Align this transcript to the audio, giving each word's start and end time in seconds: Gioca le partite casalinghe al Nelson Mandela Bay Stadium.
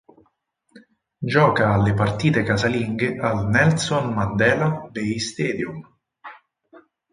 Gioca 1.35 1.75
le 1.77 1.93
partite 1.93 2.41
casalinghe 2.41 3.19
al 3.19 3.49
Nelson 3.49 4.11
Mandela 4.15 4.89
Bay 4.91 5.19
Stadium. 5.19 5.79